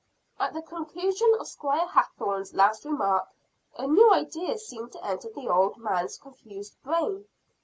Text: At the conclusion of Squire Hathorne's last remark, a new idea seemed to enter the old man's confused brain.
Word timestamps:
At 0.39 0.55
the 0.55 0.63
conclusion 0.63 1.31
of 1.39 1.47
Squire 1.47 1.85
Hathorne's 1.85 2.55
last 2.55 2.85
remark, 2.85 3.27
a 3.77 3.85
new 3.85 4.11
idea 4.11 4.57
seemed 4.57 4.93
to 4.93 5.05
enter 5.05 5.29
the 5.29 5.47
old 5.47 5.77
man's 5.77 6.17
confused 6.17 6.81
brain. 6.81 7.25